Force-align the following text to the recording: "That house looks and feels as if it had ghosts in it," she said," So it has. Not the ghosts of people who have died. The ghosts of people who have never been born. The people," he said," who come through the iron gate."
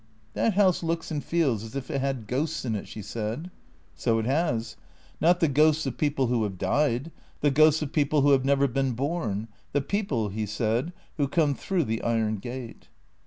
"That 0.33 0.55
house 0.55 0.81
looks 0.81 1.11
and 1.11 1.23
feels 1.23 1.63
as 1.63 1.75
if 1.75 1.91
it 1.91 2.01
had 2.01 2.25
ghosts 2.25 2.65
in 2.65 2.73
it," 2.73 2.87
she 2.87 3.03
said," 3.03 3.51
So 3.93 4.17
it 4.17 4.25
has. 4.25 4.75
Not 5.21 5.41
the 5.41 5.47
ghosts 5.47 5.85
of 5.85 5.99
people 5.99 6.25
who 6.25 6.41
have 6.43 6.57
died. 6.57 7.11
The 7.41 7.51
ghosts 7.51 7.83
of 7.83 7.93
people 7.93 8.21
who 8.21 8.31
have 8.31 8.43
never 8.43 8.67
been 8.67 8.93
born. 8.93 9.47
The 9.73 9.81
people," 9.81 10.29
he 10.29 10.47
said," 10.47 10.91
who 11.17 11.27
come 11.27 11.53
through 11.53 11.83
the 11.83 12.01
iron 12.01 12.37
gate." 12.37 12.87